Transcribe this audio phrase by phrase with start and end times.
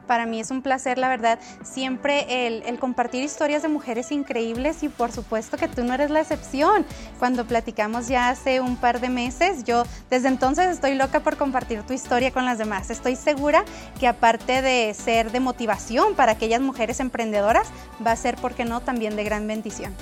[0.05, 4.89] Para mí es un placer, la verdad, siempre el, compartir historias de mujeres increíbles y
[4.89, 6.85] por supuesto que tú no eres la excepción.
[7.17, 11.81] Cuando platicamos ya hace un par de meses, yo desde entonces estoy loca por compartir
[11.81, 12.91] tu historia con las demás.
[12.91, 13.65] Estoy segura
[13.99, 17.67] que aparte de ser de motivación para aquellas mujeres emprendedoras,
[18.05, 19.95] va a ser, ¿por qué no?, también de gran bendición.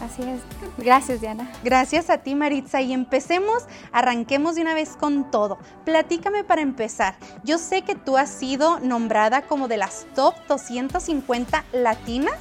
[0.00, 0.40] Así es.
[0.76, 1.50] Gracias, Diana.
[1.64, 2.80] Gracias a ti, Maritza.
[2.82, 5.58] Y empecemos, arranquemos de una vez con todo.
[5.84, 7.16] Platícame para empezar.
[7.44, 12.34] Yo sé que tú has sido nombrada como de las top 250 latinas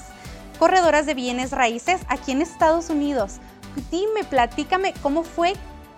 [0.60, 3.40] corredoras de bienes raíces aquí en Estados Unidos.
[3.92, 5.54] Dime, platícame cómo fue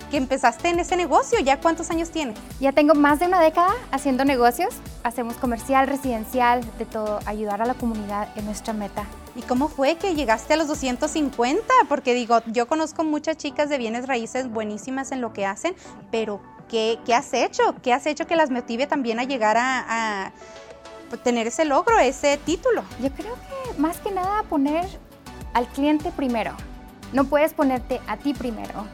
[0.09, 1.39] que empezaste en ese negocio.
[1.39, 2.38] ¿Ya cuántos años tienes?
[2.59, 4.75] Ya tengo más de una década haciendo negocios.
[5.03, 9.05] Hacemos comercial, residencial, de todo, ayudar a la comunidad en nuestra meta.
[9.35, 11.63] ¿Y cómo fue que llegaste a los 250?
[11.88, 15.75] Porque digo, yo conozco muchas chicas de bienes raíces buenísimas en lo que hacen,
[16.11, 17.75] pero ¿qué, qué has hecho?
[17.83, 20.31] ¿Qué has hecho que las motive también a llegar a, a
[21.24, 22.84] tener ese logro, ese título?
[23.01, 24.85] Yo creo que más que nada poner
[25.53, 26.56] al cliente primero.
[27.13, 28.85] No puedes ponerte a ti primero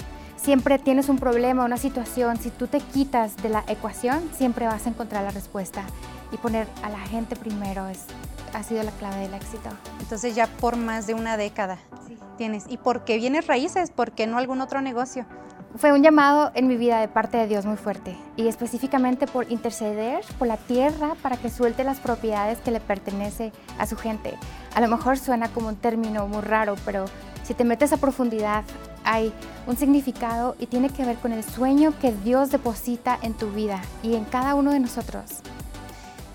[0.44, 4.86] siempre tienes un problema, una situación, si tú te quitas de la ecuación, siempre vas
[4.86, 5.84] a encontrar la respuesta.
[6.34, 8.00] Y poner a la gente primero es,
[8.54, 9.70] ha sido la clave del éxito.
[10.02, 11.78] Entonces ya por más de una década
[12.38, 12.66] tienes.
[12.68, 13.92] ¿Y por qué vienes raíces?
[13.92, 15.26] ¿Por qué no algún otro negocio?
[15.76, 19.52] Fue un llamado en mi vida de parte de Dios muy fuerte y específicamente por
[19.52, 24.36] interceder por la tierra para que suelte las propiedades que le pertenece a su gente.
[24.76, 27.06] A lo mejor suena como un término muy raro, pero
[27.44, 28.64] si te metes a profundidad,
[29.04, 29.34] hay
[29.68, 33.82] un significado y tiene que ver con el sueño que Dios deposita en tu vida
[34.02, 35.42] y en cada uno de nosotros.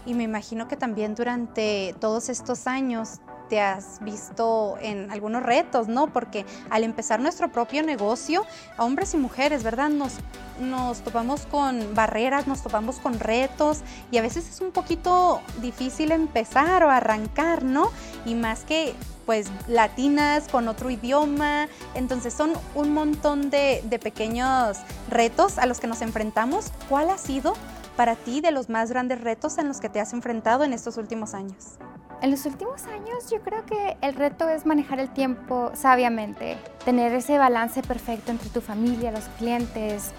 [0.07, 5.89] Y me imagino que también durante todos estos años te has visto en algunos retos,
[5.89, 6.09] ¿no?
[6.09, 8.45] Porque al empezar nuestro propio negocio,
[8.77, 9.89] hombres y mujeres, ¿verdad?
[9.89, 10.15] Nos,
[10.61, 16.13] nos topamos con barreras, nos topamos con retos y a veces es un poquito difícil
[16.13, 17.91] empezar o arrancar, ¿no?
[18.25, 18.95] Y más que
[19.27, 21.69] pues latinas con otro idioma.
[21.95, 24.79] Entonces son un montón de, de, pequeños
[25.11, 26.73] retos a los que nos enfrentamos.
[26.89, 27.53] ¿Cuál ha sido
[27.95, 30.97] para ti de los más grandes retos en los que te has enfrentado en estos
[30.97, 31.79] últimos años?
[32.21, 37.13] En los últimos años yo creo que el reto es manejar el tiempo sabiamente, tener
[37.13, 40.11] ese balance perfecto entre tu familia, los clientes,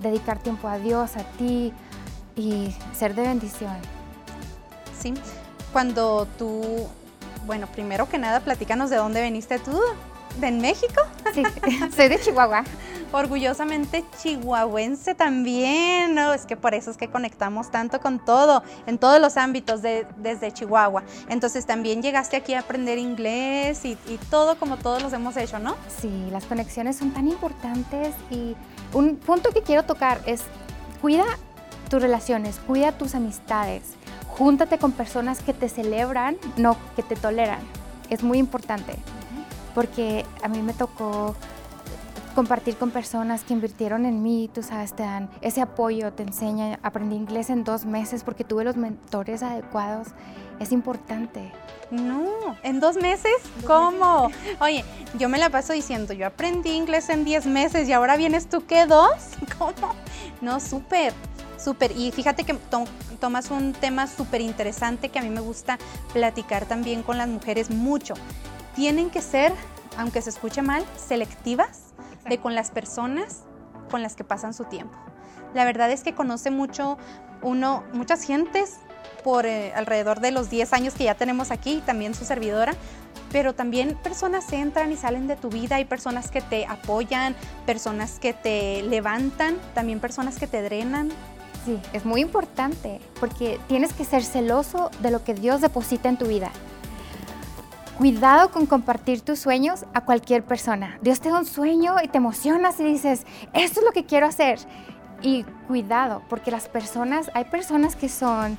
[0.00, 1.72] dedicar tiempo a Dios, a ti
[2.34, 3.76] y ser de bendición.
[4.98, 5.12] Sí,
[5.72, 6.88] cuando tú
[7.44, 9.78] bueno, primero que nada, platícanos de dónde veniste tú.
[10.40, 11.02] ¿De México?
[11.34, 11.42] Sí,
[11.96, 12.64] soy de Chihuahua.
[13.12, 16.32] Orgullosamente chihuahuense también, ¿no?
[16.32, 20.06] Es que por eso es que conectamos tanto con todo, en todos los ámbitos de,
[20.16, 21.02] desde Chihuahua.
[21.28, 25.58] Entonces también llegaste aquí a aprender inglés y, y todo como todos los hemos hecho,
[25.58, 25.76] ¿no?
[26.00, 28.56] Sí, las conexiones son tan importantes y
[28.94, 30.42] un punto que quiero tocar es
[31.02, 31.24] cuida
[31.90, 33.96] tus relaciones, cuida tus amistades
[34.32, 37.60] júntate con personas que te celebran, no que te toleran.
[38.10, 38.96] Es muy importante,
[39.74, 41.34] porque a mí me tocó
[42.34, 46.78] compartir con personas que invirtieron en mí, tú sabes, te dan ese apoyo, te enseñan,
[46.82, 50.08] aprendí inglés en dos meses porque tuve los mentores adecuados,
[50.58, 51.52] es importante.
[51.90, 53.34] No, ¿en dos meses?
[53.66, 54.30] ¿Cómo?
[54.60, 54.84] Oye,
[55.18, 58.64] yo me la paso diciendo, yo aprendí inglés en diez meses y ahora vienes tú,
[58.66, 59.14] ¿qué dos?
[59.58, 59.94] ¿Cómo?
[60.40, 61.12] No, súper.
[61.62, 62.56] Súper, y fíjate que
[63.20, 65.78] tomas un tema súper interesante que a mí me gusta
[66.12, 68.14] platicar también con las mujeres mucho.
[68.74, 69.52] Tienen que ser,
[69.98, 71.92] aunque se escuche mal, selectivas
[72.28, 73.42] de con las personas
[73.90, 74.96] con las que pasan su tiempo.
[75.54, 76.96] La verdad es que conoce mucho
[77.42, 78.78] uno, muchas gentes
[79.22, 82.74] por eh, alrededor de los 10 años que ya tenemos aquí, y también su servidora,
[83.30, 87.34] pero también personas entran y salen de tu vida, hay personas que te apoyan,
[87.66, 91.10] personas que te levantan, también personas que te drenan.
[91.64, 96.16] Sí, es muy importante porque tienes que ser celoso de lo que Dios deposita en
[96.16, 96.50] tu vida.
[97.98, 100.98] Cuidado con compartir tus sueños a cualquier persona.
[101.02, 104.26] Dios te da un sueño y te emocionas y dices, esto es lo que quiero
[104.26, 104.58] hacer.
[105.20, 108.58] Y cuidado, porque las personas, hay personas que son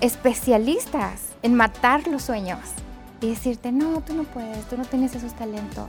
[0.00, 2.60] especialistas en matar los sueños
[3.20, 5.88] y decirte, no, tú no puedes, tú no tienes esos talentos.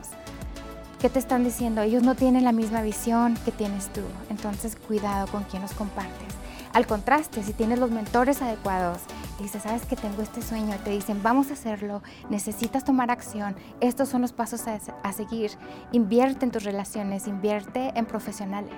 [0.99, 1.81] ¿Qué te están diciendo?
[1.81, 4.01] Ellos no tienen la misma visión que tienes tú.
[4.29, 6.33] Entonces, cuidado con quién los compartes.
[6.73, 8.99] Al contraste, si tienes los mentores adecuados,
[9.43, 14.09] dices, sabes que tengo este sueño, te dicen, vamos a hacerlo, necesitas tomar acción, estos
[14.09, 15.51] son los pasos a seguir,
[15.91, 18.73] invierte en tus relaciones, invierte en profesionales.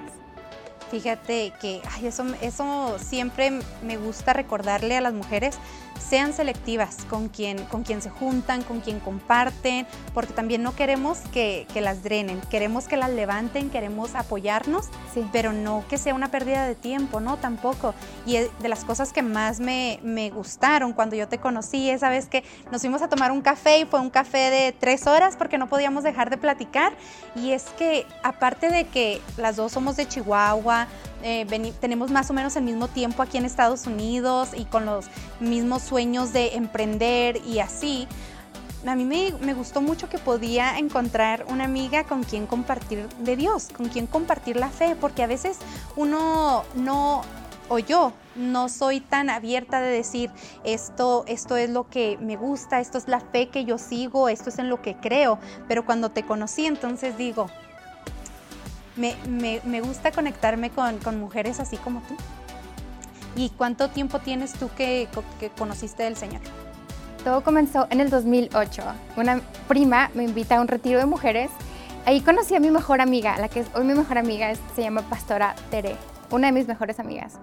[0.92, 5.58] Fíjate que eso, eso siempre me gusta recordarle a las mujeres,
[6.00, 11.20] sean selectivas con quien, con quien se juntan, con quien comparten, porque también no queremos
[11.32, 14.88] que, las drenen, queremos que las levanten, queremos apoyarnos,
[15.32, 17.38] pero no que sea una pérdida de tiempo, ¿no?
[17.38, 17.94] Tampoco.
[18.26, 22.28] Y de las cosas que más me, me gustaron cuando yo te conocí, esa vez
[22.28, 25.58] que nos fuimos a tomar un café y fue un café de tres horas porque
[25.58, 26.94] no podíamos dejar de platicar,
[27.36, 30.79] y es que aparte de que las dos somos de Chihuahua,
[31.24, 31.46] eh,
[31.80, 35.06] tenemos más o menos el mismo tiempo aquí en Estados Unidos y con los
[35.40, 38.08] mismos sueños de emprender y así.
[38.86, 43.36] A mí me, me, gustó mucho que podía encontrar una amiga con quien compartir de
[43.36, 45.58] Dios, con quien compartir la fe, porque a veces
[45.98, 47.24] uno no,
[47.70, 50.32] o yo, no soy tan abierta de decir
[50.64, 54.50] esto, esto es lo que me gusta, esto es la fe que yo sigo, esto
[54.50, 57.48] es en lo que creo, pero cuando te conocí entonces digo,
[59.00, 62.16] me, gusta conectarme con, mujeres así como tú.
[63.36, 65.08] ¿Y cuánto tiempo tienes tú que,
[65.58, 66.42] conociste del Señor?
[67.24, 68.84] Todo comenzó en el 2008.
[69.18, 71.50] Una prima me invita a un retiro de mujeres.
[72.06, 75.02] Ahí conocí a mi mejor amiga, la que es hoy mi mejor amiga, se llama
[75.02, 75.96] Pastora Tere,
[76.32, 77.34] una de mis mejores amigas.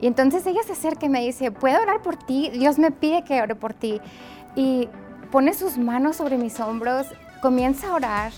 [0.00, 2.50] Y entonces ella se acerca y me dice, ¿puedo orar por ti?
[2.50, 4.00] Dios me pide que ore por ti.
[4.56, 4.88] Y
[5.30, 7.08] pone sus manos sobre mis hombros,
[7.42, 8.32] comienza a orar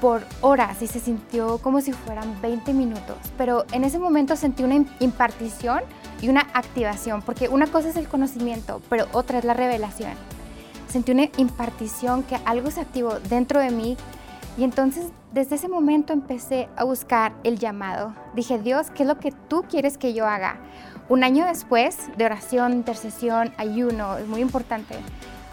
[0.00, 4.62] por horas y se sintió como si fueran 20 minutos, pero en ese momento sentí
[4.62, 5.80] una impartición
[6.22, 10.12] y una activación, porque una cosa es el conocimiento, pero otra es la revelación.
[10.88, 13.96] Sentí una impartición que algo se activó dentro de mí
[14.58, 18.14] y entonces desde ese momento empecé a buscar el llamado.
[18.34, 20.58] Dije, Dios, ¿qué es lo que tú quieres que yo haga?
[21.08, 24.96] Un año después de oración, intercesión, ayuno, es muy importante.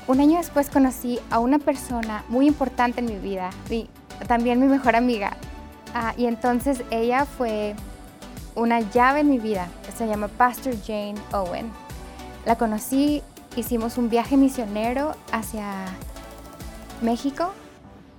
[0.07, 3.49] Un año después conocí a una persona muy importante en mi vida,
[4.27, 5.37] también mi mejor amiga.
[5.93, 7.75] Ah, y entonces ella fue
[8.55, 9.67] una llave en mi vida.
[9.95, 11.71] Se llama Pastor Jane Owen.
[12.45, 13.23] La conocí,
[13.55, 15.85] hicimos un viaje misionero hacia
[17.01, 17.51] México.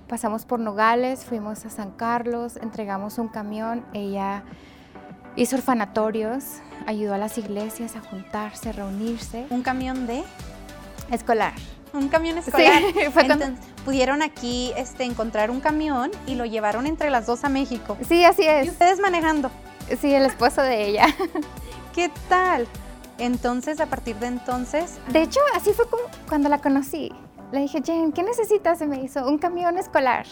[0.07, 3.85] Pasamos por Nogales, fuimos a San Carlos, entregamos un camión.
[3.93, 4.43] Ella
[5.35, 6.43] hizo orfanatorios,
[6.87, 9.45] ayudó a las iglesias a juntarse, a reunirse.
[9.49, 10.23] ¿Un camión de?
[11.11, 11.53] Escolar.
[11.93, 12.81] Un camión escolar.
[12.93, 13.51] Sí, fue Entonces,
[13.85, 17.97] pudieron aquí este, encontrar un camión y lo llevaron entre las dos a México.
[18.07, 18.67] Sí, así es.
[18.67, 19.49] ¿Y ustedes manejando?
[19.99, 21.07] Sí, el esposo de ella.
[21.95, 22.67] ¿Qué tal?
[23.17, 24.99] Entonces, a partir de entonces...
[25.09, 27.11] De hecho, así fue como cuando la conocí.
[27.51, 28.81] Le dije, Jane, ¿qué necesitas?
[28.81, 30.25] Y me hizo un camión escolar.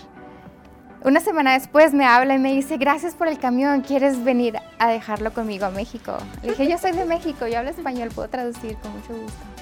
[1.04, 4.90] Una semana después me habla y me dice, gracias por el camión, ¿quieres venir a
[4.90, 6.18] dejarlo conmigo a México?
[6.42, 9.57] Le dije, yo soy de México, yo hablo español, puedo traducir con mucho gusto.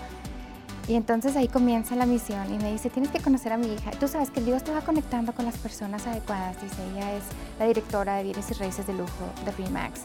[0.87, 3.91] Y entonces ahí comienza la misión y me dice, tienes que conocer a mi hija.
[3.91, 6.61] tú sabes que Dios te va conectando con las personas adecuadas.
[6.61, 7.23] Dice, ella es
[7.57, 10.01] la directora de bienes y raíces de lujo de Remax.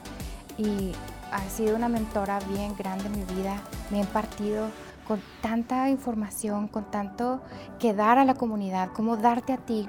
[0.57, 0.93] Y
[1.33, 3.57] ha sido una mentora bien grande en mi vida.
[3.91, 4.69] Me ha impartido
[5.07, 7.43] con tanta información, con tanto
[7.79, 9.87] que dar a la comunidad, como darte a ti.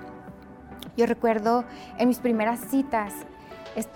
[0.98, 1.63] Yo recuerdo
[2.00, 3.13] en mis primeras citas,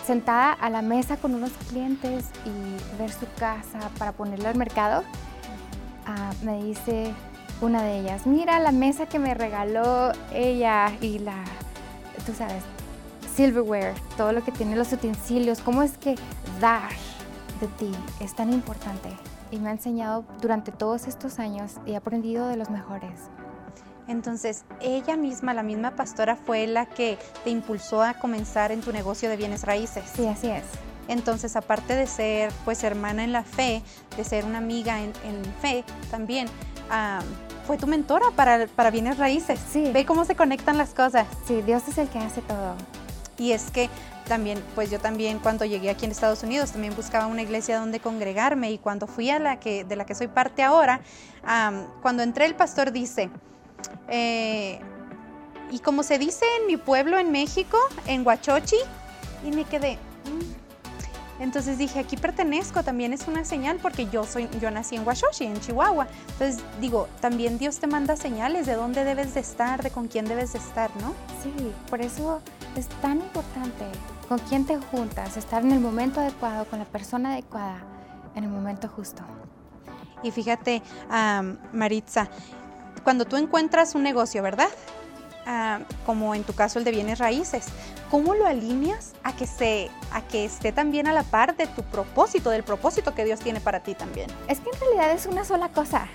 [0.06, 5.04] sentada a la mesa con unos clientes y ver su casa para ponerla al mercado
[6.06, 7.14] Ah, me dice
[7.62, 11.44] una de ellas, mira la mesa que me regaló ella y la,
[12.26, 12.64] tú sabes,
[13.36, 16.16] silverware, todo lo que tiene los utensilios, cómo es que
[16.60, 16.92] dar
[17.60, 19.10] de ti es tan importante.
[19.52, 23.30] Y me ha enseñado durante todos estos años y he aprendido de los mejores.
[24.08, 28.92] Entonces, ella misma, la misma pastora, fue la que te impulsó a comenzar en tu
[28.92, 30.04] negocio de bienes raíces.
[30.16, 30.64] Sí, así es.
[31.08, 33.82] Entonces, aparte de ser pues hermana en la fe,
[34.18, 35.14] de ser una amiga en,
[35.62, 36.48] fe también,
[37.66, 39.60] fue tu mentora para, para bienes raíces.
[39.72, 39.92] Sí.
[39.92, 41.28] Ve cómo se conectan las cosas.
[41.48, 42.76] Sí, Dios es el que hace todo.
[43.38, 43.90] Y es que
[44.28, 48.00] también, pues yo también cuando llegué aquí en Estados Unidos también buscaba una iglesia donde
[48.00, 51.02] congregarme y cuando fui a la que, de la que soy parte ahora,
[52.02, 53.30] cuando entré el pastor dice,
[54.08, 54.80] eh,
[55.72, 58.78] y como se dice en mi pueblo en México, en Huachochi,
[59.46, 60.65] y me quedé, mm".
[61.40, 65.46] Entonces dije, aquí pertenezco, también es una señal porque yo soy, yo nací en Huachochi,
[65.46, 66.08] en Chihuahua.
[66.32, 70.26] Entonces digo, también Dios te manda señales de dónde debes de estar, de con quién
[70.26, 71.14] debes de estar, ¿no?
[71.44, 72.42] Sí, por eso
[72.76, 73.86] es tan importante
[74.30, 77.80] con quién te juntas, estar en el momento adecuado, con la persona adecuada,
[78.34, 79.22] en el momento justo.
[80.24, 80.82] Y fíjate,
[81.74, 82.30] Maritza,
[83.04, 84.70] cuando tú encuentras un negocio, ¿verdad?
[86.06, 87.66] como en tu caso el de bienes raíces,
[88.10, 91.84] ¿cómo lo alineas a que, se, a que esté también a la par de tu
[91.84, 94.30] propósito, del propósito que Dios tiene para ti también?
[94.48, 96.08] Es que en realidad es una sola cosa.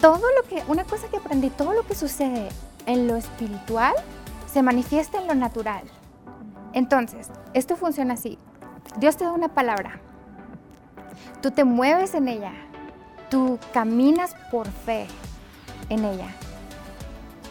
[0.00, 2.48] Todo lo que, una cosa que aprendí, todo lo que sucede
[2.86, 3.94] en lo espiritual
[4.52, 5.82] se manifiesta en lo natural.
[6.72, 8.38] Entonces, esto funciona así.
[8.98, 10.00] Dios te da una palabra.
[11.40, 12.52] Tú te mueves en ella.
[13.30, 15.06] Tú caminas por fe
[15.88, 16.28] en ella.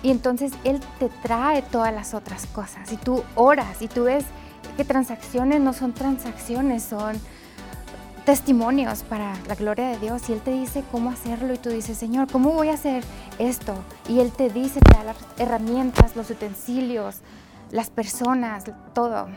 [0.03, 2.91] Y entonces Él te trae todas las otras cosas.
[2.91, 4.25] Y tú oras y tú ves
[4.77, 7.19] que transacciones no son transacciones, son
[8.25, 10.29] testimonios para la gloria de Dios.
[10.29, 13.03] Y Él te dice cómo hacerlo y tú dices, Señor, ¿cómo voy a hacer
[13.39, 13.73] esto?
[14.09, 17.21] Y Él te dice, te da las herramientas, los utensilios,
[17.71, 19.27] las personas, todo.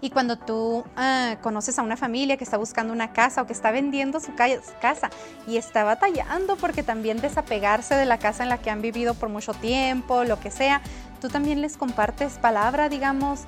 [0.00, 3.52] Y cuando tú ah, conoces a una familia que está buscando una casa o que
[3.52, 5.10] está vendiendo su casa
[5.46, 9.28] y está batallando porque también desapegarse de la casa en la que han vivido por
[9.28, 10.82] mucho tiempo, lo que sea,
[11.20, 13.40] tú también les compartes palabra, digamos,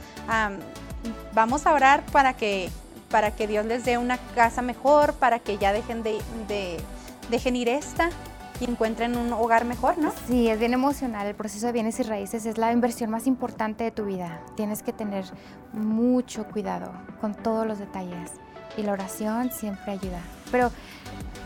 [1.33, 2.71] vamos a orar para que,
[3.11, 6.79] para que Dios les dé una casa mejor, para que ya dejen de, de
[7.31, 8.11] dejen ir esta
[8.61, 10.13] y encuentren un hogar mejor, ¿no?
[10.27, 11.27] Sí, es bien emocional.
[11.27, 14.41] El proceso de bienes y raíces es la inversión más importante de tu vida.
[14.57, 15.25] Tienes que tener
[15.73, 18.33] mucho cuidado con todos los detalles
[18.77, 20.21] y la oración siempre ayuda.
[20.51, 20.71] Pero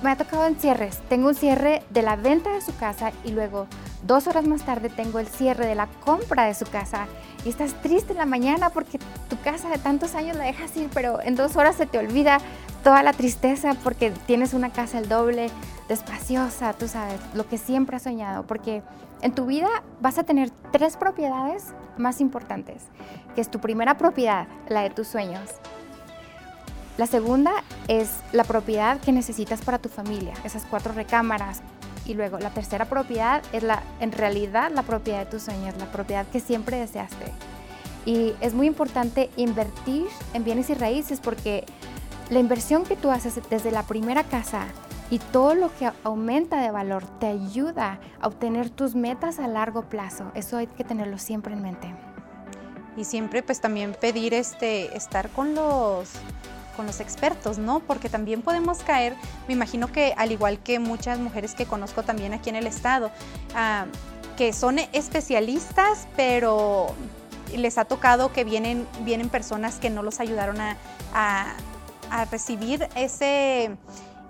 [0.02, 1.00] me ha tocado en cierres.
[1.08, 3.66] Tengo un cierre de la venta de su casa y luego
[4.06, 7.06] dos horas más tarde tengo el cierre de la compra de su casa
[7.44, 10.90] y estás triste en la mañana porque tu casa de tantos años la dejas ir,
[10.92, 12.38] pero en dos horas se te olvida
[12.82, 15.50] toda la tristeza porque tienes una casa el doble,
[15.88, 18.82] despaciosa, tú sabes, lo que siempre has soñado, porque
[19.20, 19.68] en tu vida
[20.00, 22.82] vas a tener tres propiedades más importantes,
[23.34, 25.48] que es tu primera propiedad, la de tus sueños.
[26.98, 27.52] La segunda
[27.88, 31.62] es la propiedad que necesitas para tu familia, esas cuatro recámaras.
[32.04, 35.90] Y luego la tercera propiedad es la, en realidad la propiedad de tus sueños, la
[35.90, 37.32] propiedad que siempre deseaste.
[38.04, 41.64] Y es muy importante invertir en bienes y raíces porque
[42.32, 44.64] la inversión que tú haces desde la primera casa
[45.10, 49.82] y todo lo que aumenta de valor te ayuda a obtener tus metas a largo
[49.82, 50.32] plazo.
[50.34, 51.94] Eso hay que tenerlo siempre en mente.
[52.96, 56.08] Y siempre pues también pedir este estar con los
[56.74, 57.80] con los expertos, ¿no?
[57.80, 59.14] Porque también podemos caer,
[59.46, 63.10] me imagino que al igual que muchas mujeres que conozco también aquí en el estado,
[63.54, 63.84] ah,
[64.38, 66.94] que son especialistas, pero
[67.54, 70.78] les ha tocado que vienen, vienen personas que no los ayudaron a
[71.14, 71.54] a
[72.30, 73.76] recibir ese,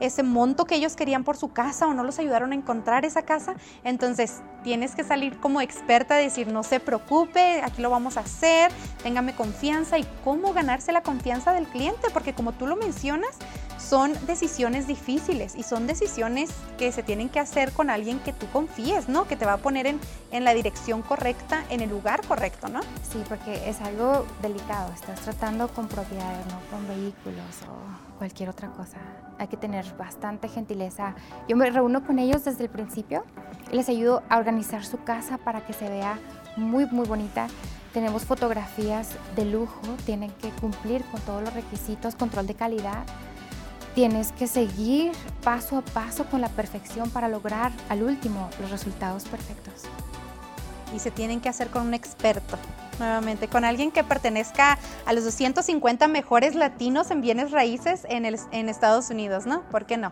[0.01, 3.23] ese monto que ellos querían por su casa o no los ayudaron a encontrar esa
[3.23, 3.55] casa.
[3.85, 8.71] Entonces tienes que salir como experta, decir, no se preocupe, aquí lo vamos a hacer,
[9.03, 13.37] téngame confianza y cómo ganarse la confianza del cliente, porque como tú lo mencionas,
[13.93, 18.47] son decisiones difíciles y son decisiones que se tienen que hacer con alguien que tú
[18.51, 19.29] confíes, ¿no?
[19.29, 22.81] Que te va a poner en, en la dirección correcta, en el lugar correcto, ¿no?
[23.03, 24.91] Sí, porque es algo delicado.
[24.95, 28.97] Estás tratando con propiedades, no con vehículos o cualquier otra cosa.
[29.39, 31.15] Hay que tener bastante gentileza.
[31.47, 33.25] Yo me reúno con ellos desde el principio
[33.73, 36.19] les ayudo a organizar su casa para que se vea
[36.57, 37.47] muy, muy bonita.
[37.93, 43.05] Tenemos fotografías de lujo, tienen que cumplir con todos los requisitos, control de calidad
[43.95, 45.13] Tienes que seguir
[45.45, 49.83] paso a paso con la perfección para lograr al último los resultados perfectos.
[50.95, 52.57] Y se tienen que hacer con un experto,
[52.99, 58.39] nuevamente, con alguien que pertenezca a los 250 mejores latinos en bienes raíces en, el,
[58.51, 59.63] en Estados Unidos, ¿no?
[59.71, 60.11] ¿Por qué no?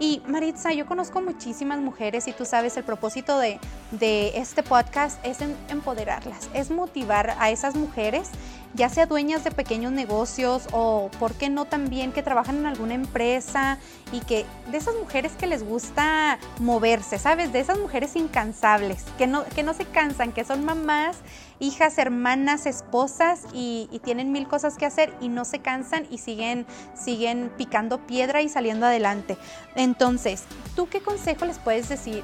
[0.00, 3.60] Y Maritza, yo conozco muchísimas mujeres y tú sabes, el propósito de,
[3.92, 8.30] de este podcast es empoderarlas, es motivar a esas mujeres
[8.74, 12.94] ya sea dueñas de pequeños negocios o, ¿por qué no también que trabajan en alguna
[12.94, 13.78] empresa
[14.12, 17.52] y que de esas mujeres que les gusta moverse, ¿sabes?
[17.52, 21.18] De esas mujeres incansables, que no, que no se cansan, que son mamás,
[21.60, 26.66] hijas, hermanas, esposas y, tienen mil cosas que hacer y no se cansan y siguen,
[26.94, 29.38] siguen picando piedra y saliendo adelante.
[29.76, 30.44] Entonces,
[30.76, 32.22] ¿tú qué consejo les puedes decir?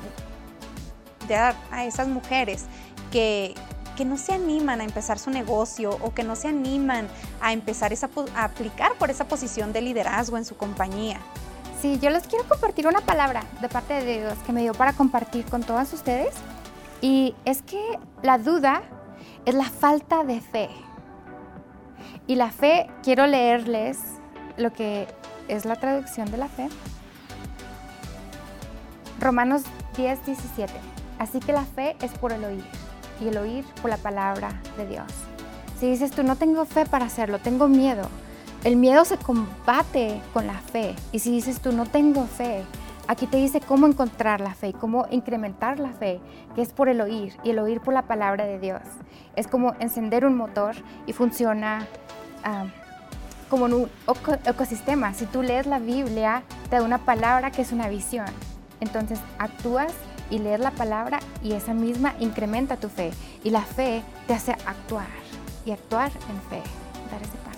[1.28, 2.64] dar a esas mujeres
[3.10, 3.54] que,
[4.00, 7.06] que no se animan a empezar su negocio o que no se animan
[7.42, 11.20] a empezar esa, a aplicar por esa posición de liderazgo en su compañía.
[11.82, 14.94] Sí, yo les quiero compartir una palabra de parte de Dios que me dio para
[14.94, 16.34] compartir con todas ustedes.
[17.02, 18.80] Y es que la duda
[19.44, 20.70] es la falta de fe.
[22.26, 23.98] Y la fe, quiero leerles
[24.56, 25.08] lo que
[25.46, 26.70] es la traducción de la fe.
[29.20, 29.60] Romanos
[29.98, 30.72] 10, 17.
[31.18, 32.64] Así que la fe es por el oír
[33.20, 35.06] y el oír por la palabra de Dios.
[35.78, 38.08] Si dices tú, no tengo fe para hacerlo, tengo miedo,
[38.64, 40.94] el miedo se combate con la fe.
[41.12, 42.62] Y si dices tú, no tengo fe,
[43.08, 46.20] aquí te dice cómo encontrar la fe, cómo incrementar la fe,
[46.54, 48.82] que es por el oír y el oír por la palabra de Dios.
[49.34, 50.74] Es como encender un motor
[51.06, 51.86] y funciona
[52.44, 52.66] ah,
[53.48, 53.90] como en un
[54.44, 55.14] ecosistema.
[55.14, 58.26] Si tú lees la Biblia, te da una palabra que es una visión.
[58.80, 59.92] Entonces actúas
[60.30, 63.10] y lees la palabra y esa misma incrementa tu fe.
[63.44, 65.08] Y la fe te hace actuar
[65.64, 66.62] y actuar en fe,
[67.10, 67.50] dar ese paso.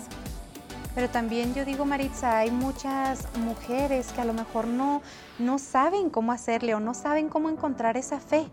[0.95, 5.01] Pero también yo digo, Maritza, hay muchas mujeres que a lo mejor no,
[5.39, 8.45] no saben cómo hacerle o no saben cómo encontrar esa fe.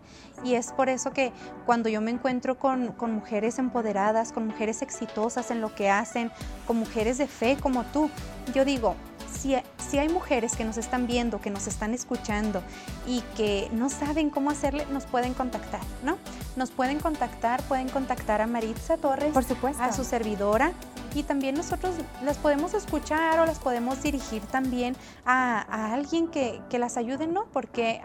[0.43, 1.31] Y es por eso que
[1.67, 6.31] cuando yo me encuentro con, con mujeres empoderadas, con mujeres exitosas en lo que hacen,
[6.65, 8.09] con mujeres de fe como tú,
[8.55, 8.95] yo digo,
[9.31, 9.55] si,
[9.89, 12.61] si, hay mujeres que nos están viendo, que nos están escuchando
[13.07, 16.17] y que no saben cómo hacerle, nos pueden contactar, ¿no?
[16.55, 19.81] Nos pueden contactar, pueden contactar a Maritza Torres, Por supuesto.
[19.81, 20.73] a su servidora
[21.13, 24.95] y también nosotros las podemos escuchar o las podemos dirigir también
[25.25, 27.45] a, alguien que, las ayude, ¿no?
[27.53, 28.01] Porque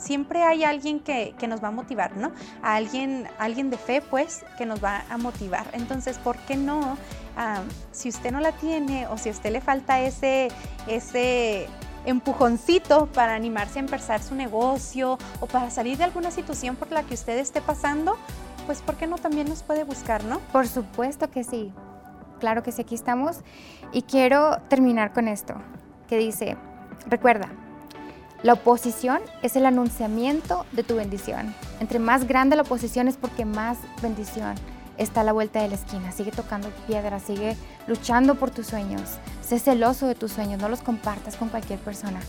[0.00, 2.32] siempre hay alguien que, nos va a motivar, ¿no?
[2.62, 5.66] A alguien, alguien de fe, pues, que nos va a motivar.
[5.72, 6.96] Entonces, ¿por qué no?
[7.36, 10.48] Ah, si usted no la tiene o si a usted le falta ese,
[10.86, 11.68] ese
[12.06, 17.02] empujoncito para animarse a empezar su negocio o para salir de alguna situación por la
[17.02, 18.16] que usted esté pasando,
[18.66, 20.40] pues ¿por qué no también nos puede buscar, no?
[20.52, 21.72] Por supuesto que sí
[22.40, 23.42] claro que sí, aquí estamos.
[23.92, 25.54] Y quiero terminar con esto,
[26.08, 26.56] que dice,
[27.06, 27.48] recuerda,
[28.42, 31.54] la oposición es el anunciamiento de tu bendición.
[31.78, 34.54] Entre más grande la oposición es porque más bendición
[34.96, 36.10] está a la vuelta de la esquina.
[36.10, 39.18] Sigue tocando piedra, sigue luchando por tus sueños.
[39.42, 42.20] Sé celoso de tus sueños, no los compartas con cualquier persona.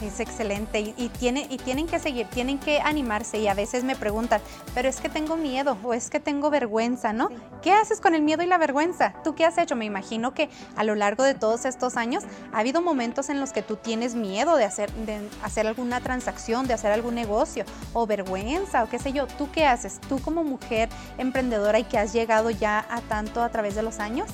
[0.00, 3.96] Es excelente y, tiene, y tienen que seguir, tienen que animarse y a veces me
[3.96, 4.40] preguntan,
[4.72, 7.30] pero es que tengo miedo o es que tengo vergüenza, ¿no?
[7.62, 9.14] ¿Qué haces con el miedo y la vergüenza?
[9.24, 9.74] ¿Tú qué has hecho?
[9.74, 13.52] Me imagino que a lo largo de todos estos años ha habido momentos en los
[13.52, 18.06] que tú tienes miedo de hacer, de hacer alguna transacción, de hacer algún negocio o
[18.06, 19.26] vergüenza o qué sé yo.
[19.26, 20.00] ¿Tú qué haces?
[20.08, 23.98] Tú como mujer emprendedora y que has llegado ya a tanto a través de los
[23.98, 24.28] años,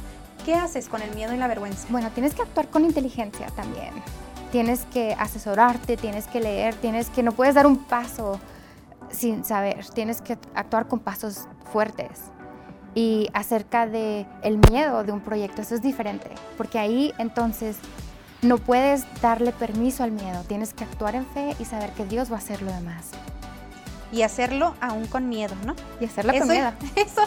[0.44, 1.87] ¿qué haces con el miedo y la vergüenza?
[1.88, 3.94] Bueno, tienes que actuar con inteligencia también
[4.54, 8.38] tienes que asesorarte, tienes que leer, tienes que no puedes dar un paso
[9.10, 12.20] sin saber, tienes que actuar con pasos fuertes.
[12.94, 17.78] Y acerca de el miedo de un proyecto, eso es diferente, porque ahí entonces
[18.42, 22.30] no puedes darle permiso al miedo, tienes que actuar en fe y saber que Dios
[22.30, 23.10] va a hacer lo demás.
[24.12, 25.74] Y hacerlo aún con miedo, ¿no?
[26.00, 26.72] Y hacerlo con miedo.
[26.96, 27.22] Eso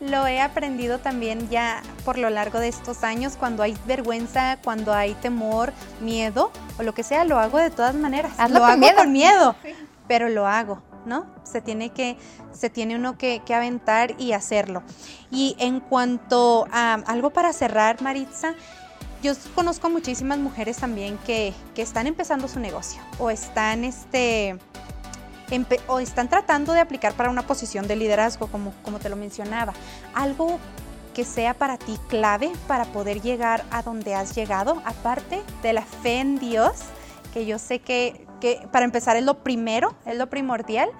[0.00, 4.94] lo he aprendido también ya por lo largo de estos años, cuando hay vergüenza, cuando
[4.94, 8.32] hay temor, miedo o lo que sea, lo hago de todas maneras.
[8.38, 8.96] Hazlo lo con hago miedo.
[8.96, 9.56] con miedo,
[10.08, 11.26] pero lo hago, ¿no?
[11.42, 12.16] Se tiene que,
[12.52, 14.82] se tiene uno que, aventar y hacerlo.
[15.30, 18.54] Y en cuanto a algo para cerrar, Maritza,
[19.20, 24.56] yo conozco muchísimas mujeres también que, que están empezando su negocio o están este
[25.86, 29.72] o están tratando de aplicar para una posición de liderazgo, como, como te lo mencionaba.
[30.14, 30.58] Algo
[31.14, 35.82] que sea para ti clave para poder llegar a donde has llegado, aparte de la
[35.82, 36.76] fe en Dios,
[37.32, 40.90] que yo sé que, que para empezar es lo primero, es lo primordial.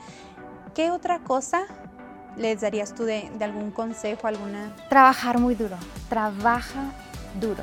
[0.74, 1.66] ¿Qué otra cosa
[2.36, 4.74] les darías tú de, de, algún consejo, alguna?
[4.88, 5.76] Trabajar muy duro,
[6.08, 6.92] trabaja
[7.40, 7.62] duro.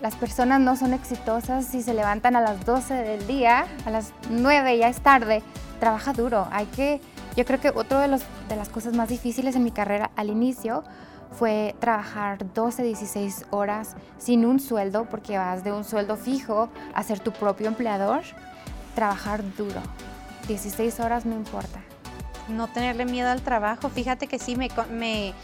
[0.00, 4.12] Las personas no son exitosas si se levantan a las 12 del día, a las
[4.28, 5.42] 9 ya es tarde,
[5.84, 6.48] trabaja duro.
[6.50, 7.02] Hay que,
[7.36, 8.18] yo creo que otra de,
[8.48, 10.82] de las cosas más difíciles en mi carrera al inicio
[11.38, 17.02] fue trabajar 12, 16 horas sin un sueldo, porque vas de un sueldo fijo a
[17.02, 18.22] ser tu propio empleador.
[18.94, 19.82] Trabajar duro.
[20.48, 21.80] 16 horas no importa.
[22.48, 23.90] No tenerle miedo al trabajo.
[23.90, 25.34] Fíjate que sí, me, me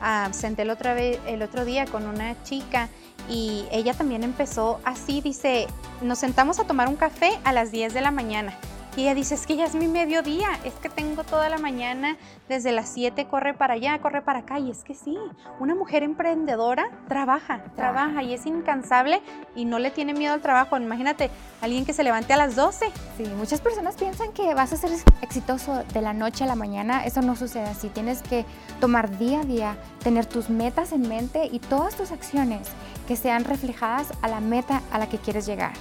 [0.00, 2.88] ah, senté el otro, vez, el otro día con una chica
[3.28, 5.66] y ella también empezó así, dice,
[6.00, 8.56] nos sentamos a tomar un café a las 10 de la mañana
[8.94, 12.18] Y ella dice, es que ya es mi mediodía, es que tengo toda la mañana,
[12.46, 14.58] desde las 7 corre para allá, corre para acá.
[14.58, 15.16] Y es que sí,
[15.58, 19.22] una mujer emprendedora trabaja, trabaja y es incansable
[19.56, 20.76] y no le tiene miedo al trabajo.
[20.76, 21.30] Imagínate,
[21.62, 22.92] alguien que se levante a las 12.
[23.16, 24.90] Sí, muchas personas piensan que vas a ser
[25.22, 27.06] exitoso de la noche a la mañana.
[27.06, 27.88] Eso no sucede así.
[27.88, 28.44] Tienes que
[28.78, 32.68] tomar día a día, tener tus metas en mente y todas tus acciones
[33.08, 35.72] que sean reflejadas a la meta a la que quieres llegar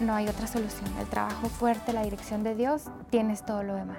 [0.00, 0.90] no hay otra solución.
[0.98, 3.98] El trabajo fuerte, la dirección de Dios, tienes todo lo demás.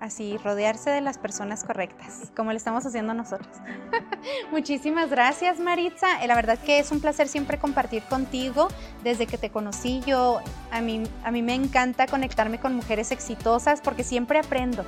[0.00, 3.56] Así, rodearse de las personas correctas, como lo estamos haciendo nosotros.
[4.50, 6.24] Muchísimas gracias, Maritza.
[6.24, 8.66] Eh, la verdad que es un placer siempre compartir contigo.
[9.04, 10.40] Desde que te conocí yo,
[10.72, 14.84] a mí, a mí me encanta conectarme con mujeres exitosas porque siempre aprendo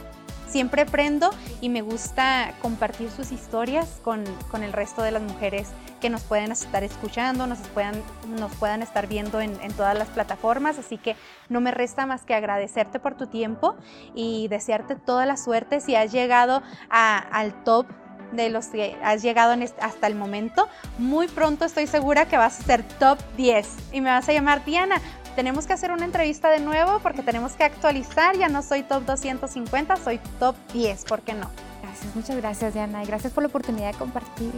[0.55, 4.23] siempre aprendo y me gusta compartir sus historias con,
[4.63, 5.67] el resto de las mujeres
[6.01, 8.01] que nos pueden estar escuchando, nos puedan,
[8.39, 10.79] nos puedan estar viendo en, todas las plataformas.
[10.79, 11.17] Así que
[11.49, 13.75] no me resta más que agradecerte por tu tiempo
[14.15, 17.87] y desearte toda la suerte si has llegado al top
[18.31, 20.69] de los que has llegado hasta el momento.
[20.99, 24.65] Muy pronto estoy segura que vas a ser top 10 y me vas a llamar
[24.65, 25.01] Diana
[25.35, 28.37] tenemos que hacer una entrevista de nuevo porque tenemos que actualizar.
[28.37, 31.51] Ya no soy top 250, soy top 10, ¿por qué no?
[31.83, 34.53] Gracias, muchas gracias Diana y gracias por la oportunidad de compartir.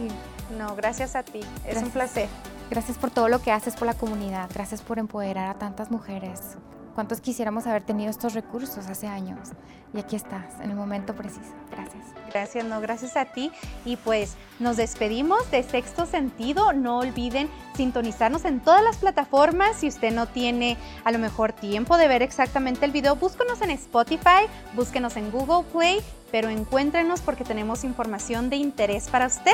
[0.57, 2.29] No, gracias a ti, es un placer.
[2.69, 6.57] Gracias por todo lo que haces por la comunidad, gracias por empoderar a tantas mujeres.
[6.97, 9.49] ¿Cuántos quisiéramos haber tenido estos recursos hace años?
[9.93, 11.53] Y aquí estás, en el momento preciso.
[11.69, 12.03] Gracias.
[12.33, 13.51] Gracias, no, gracias a ti.
[13.85, 16.73] Y pues nos despedimos de Sexto Sentido.
[16.73, 19.77] No olviden sintonizarnos en todas las plataformas.
[19.77, 23.69] Si usted no tiene a lo mejor tiempo de ver exactamente el video, búsquenos en
[23.69, 29.53] Spotify, búsquenos en Google Play, pero encuéntrenos porque tenemos información de interés para usted.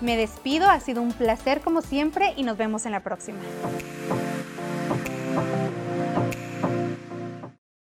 [0.00, 3.40] Me despido, ha sido un placer como siempre y nos vemos en la próxima.